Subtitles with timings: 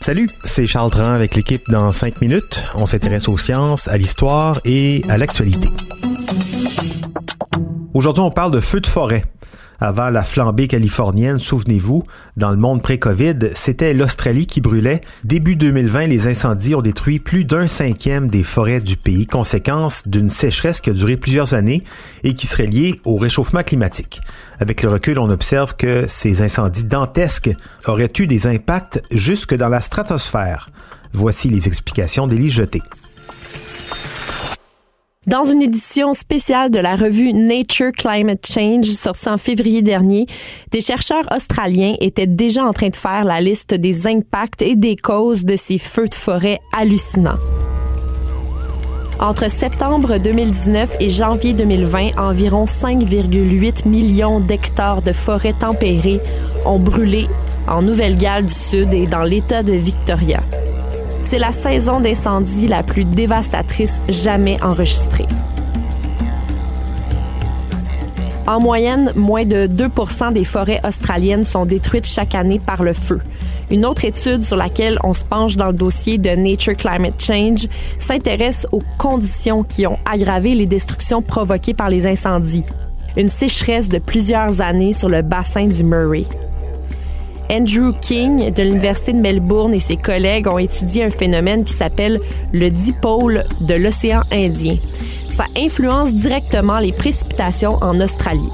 [0.00, 2.64] Salut, c'est Charles Dran avec l'équipe dans 5 minutes.
[2.74, 5.68] On s'intéresse aux sciences, à l'histoire et à l'actualité.
[7.94, 9.22] Aujourd'hui, on parle de feux de forêt.
[9.82, 12.04] Avant la flambée californienne, souvenez-vous,
[12.36, 15.00] dans le monde pré-Covid, c'était l'Australie qui brûlait.
[15.24, 20.28] Début 2020, les incendies ont détruit plus d'un cinquième des forêts du pays, conséquence d'une
[20.28, 21.82] sécheresse qui a duré plusieurs années
[22.24, 24.20] et qui serait liée au réchauffement climatique.
[24.60, 27.50] Avec le recul, on observe que ces incendies dantesques
[27.86, 30.68] auraient eu des impacts jusque dans la stratosphère.
[31.14, 32.82] Voici les explications d'Élie Jeté.
[35.26, 40.24] Dans une édition spéciale de la revue Nature Climate Change sortie en février dernier,
[40.70, 44.96] des chercheurs australiens étaient déjà en train de faire la liste des impacts et des
[44.96, 47.38] causes de ces feux de forêt hallucinants.
[49.20, 56.20] Entre septembre 2019 et janvier 2020, environ 5,8 millions d'hectares de forêts tempérées
[56.64, 57.28] ont brûlé
[57.68, 60.40] en Nouvelle-Galles du Sud et dans l'État de Victoria.
[61.30, 65.28] C'est la saison d'incendie la plus dévastatrice jamais enregistrée.
[68.48, 69.90] En moyenne, moins de 2
[70.32, 73.20] des forêts australiennes sont détruites chaque année par le feu.
[73.70, 77.68] Une autre étude sur laquelle on se penche dans le dossier de Nature Climate Change
[78.00, 82.64] s'intéresse aux conditions qui ont aggravé les destructions provoquées par les incendies.
[83.16, 86.24] Une sécheresse de plusieurs années sur le bassin du Murray.
[87.50, 92.20] Andrew King de l'Université de Melbourne et ses collègues ont étudié un phénomène qui s'appelle
[92.52, 94.76] le dipôle de l'océan Indien.
[95.30, 98.52] Ça influence directement les précipitations en Australie.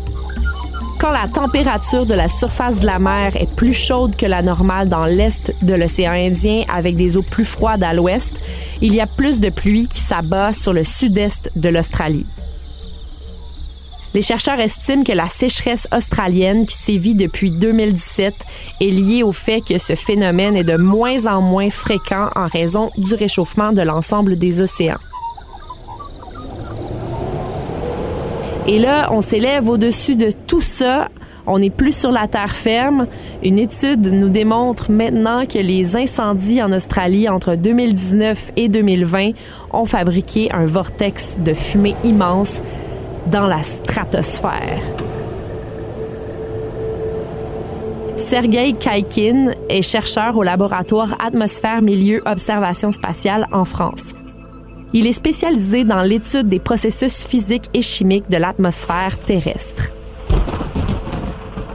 [0.98, 4.88] Quand la température de la surface de la mer est plus chaude que la normale
[4.88, 8.40] dans l'est de l'océan Indien avec des eaux plus froides à l'ouest,
[8.80, 12.24] il y a plus de pluie qui s'abat sur le sud-est de l'Australie.
[14.16, 18.32] Les chercheurs estiment que la sécheresse australienne qui sévit depuis 2017
[18.80, 22.90] est liée au fait que ce phénomène est de moins en moins fréquent en raison
[22.96, 24.96] du réchauffement de l'ensemble des océans.
[28.66, 31.10] Et là, on s'élève au-dessus de tout ça.
[31.46, 33.08] On n'est plus sur la terre ferme.
[33.42, 39.32] Une étude nous démontre maintenant que les incendies en Australie entre 2019 et 2020
[39.74, 42.62] ont fabriqué un vortex de fumée immense
[43.30, 44.80] dans la stratosphère.
[48.16, 54.14] Sergei Kaikin est chercheur au laboratoire Atmosphère Milieu Observation Spatiale en France.
[54.92, 59.92] Il est spécialisé dans l'étude des processus physiques et chimiques de l'atmosphère terrestre.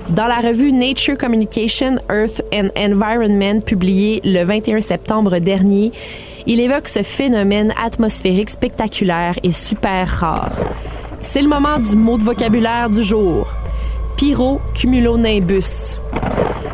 [0.09, 5.91] Dans la revue Nature Communication, Earth and Environment publiée le 21 septembre dernier,
[6.47, 10.53] il évoque ce phénomène atmosphérique spectaculaire et super rare.
[11.21, 13.47] C'est le moment du mot de vocabulaire du jour.
[14.17, 15.99] Pyrocumulonimbus.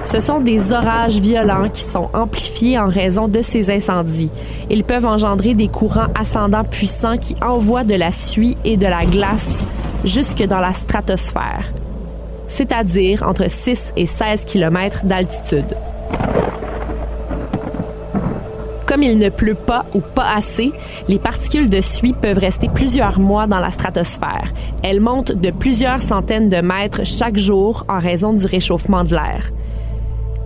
[0.06, 4.32] Ce sont des orages violents qui sont amplifiés en raison de ces incendies.
[4.70, 9.06] Ils peuvent engendrer des courants ascendants puissants qui envoient de la suie et de la
[9.06, 9.66] glace
[10.06, 11.74] jusque dans la stratosphère,
[12.48, 15.76] c'est-à-dire entre 6 et 16 km d'altitude.
[18.98, 20.72] Comme il ne pleut pas ou pas assez,
[21.08, 24.52] les particules de suie peuvent rester plusieurs mois dans la stratosphère.
[24.82, 29.52] Elles montent de plusieurs centaines de mètres chaque jour en raison du réchauffement de l'air.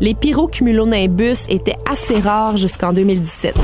[0.01, 3.55] Les pyrocumulonimbus étaient assez rares jusqu'en 2017.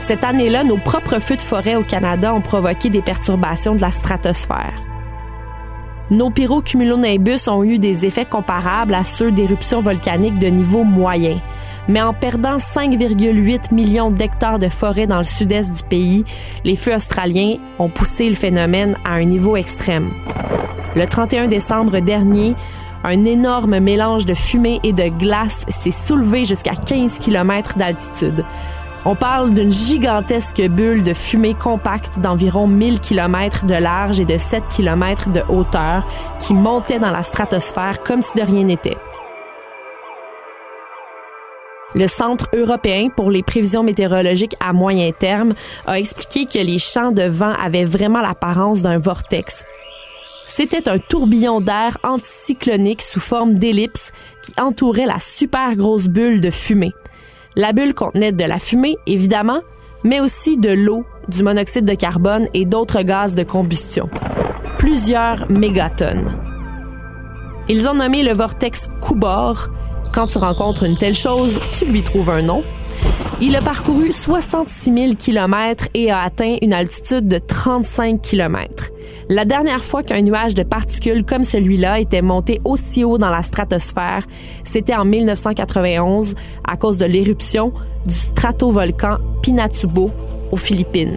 [0.00, 3.92] Cette année-là, nos propres feux de forêt au Canada ont provoqué des perturbations de la
[3.92, 4.74] stratosphère.
[6.10, 11.40] Nos pyrocumulonimbus ont eu des effets comparables à ceux d'éruptions volcaniques de niveau moyen
[11.88, 16.24] mais en perdant 5,8 millions d'hectares de forêt dans le sud-est du pays,
[16.64, 20.12] les feux australiens ont poussé le phénomène à un niveau extrême.
[20.94, 22.54] Le 31 décembre dernier,
[23.02, 28.44] un énorme mélange de fumée et de glace s'est soulevé jusqu'à 15 km d'altitude.
[29.06, 34.38] On parle d'une gigantesque bulle de fumée compacte d'environ 1000 km de large et de
[34.38, 36.06] 7 km de hauteur
[36.38, 38.96] qui montait dans la stratosphère comme si de rien n'était.
[41.92, 45.54] Le Centre européen pour les prévisions météorologiques à moyen terme
[45.86, 49.64] a expliqué que les champs de vent avaient vraiment l'apparence d'un vortex.
[50.46, 56.50] C'était un tourbillon d'air anticyclonique sous forme d'ellipse qui entourait la super grosse bulle de
[56.50, 56.92] fumée.
[57.56, 59.60] La bulle contenait de la fumée, évidemment,
[60.02, 64.10] mais aussi de l'eau, du monoxyde de carbone et d'autres gaz de combustion.
[64.78, 66.38] Plusieurs mégatonnes.
[67.68, 69.68] Ils ont nommé le vortex Kubor.
[70.14, 72.62] Quand tu rencontres une telle chose, tu lui trouves un nom.
[73.40, 78.92] Il a parcouru 66 000 km et a atteint une altitude de 35 km.
[79.28, 83.42] La dernière fois qu'un nuage de particules comme celui-là était monté aussi haut dans la
[83.42, 84.24] stratosphère,
[84.64, 87.72] c'était en 1991 à cause de l'éruption
[88.06, 90.12] du stratovolcan Pinatubo
[90.52, 91.16] aux Philippines.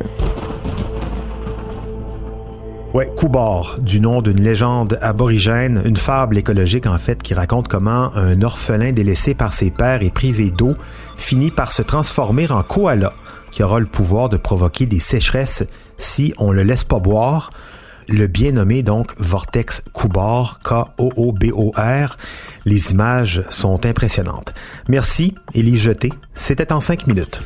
[2.97, 8.11] Ouais, Kubar, du nom d'une légende aborigène, une fable écologique en fait qui raconte comment
[8.15, 10.73] un orphelin délaissé par ses pères et privé d'eau
[11.15, 13.13] finit par se transformer en koala
[13.51, 15.63] qui aura le pouvoir de provoquer des sécheresses
[15.99, 17.51] si on le laisse pas boire.
[18.09, 22.17] Le bien nommé donc Vortex Kubar, K-O-O-B-O-R.
[22.65, 24.55] Les images sont impressionnantes.
[24.87, 26.11] Merci, Élie Jeté.
[26.33, 27.41] C'était en cinq minutes.